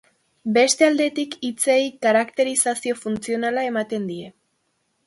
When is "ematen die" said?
3.71-4.35